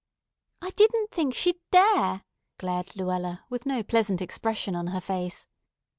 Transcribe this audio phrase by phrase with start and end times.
[0.63, 2.23] "I didn't think she'd dare!"
[2.57, 5.47] glared Luella with no pleasant expression on her face.